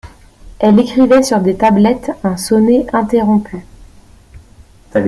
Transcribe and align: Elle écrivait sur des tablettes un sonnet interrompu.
Elle 0.57 0.79
écrivait 0.79 1.21
sur 1.21 1.39
des 1.41 1.55
tablettes 1.55 2.09
un 2.23 2.35
sonnet 2.35 2.87
interrompu. 2.91 3.63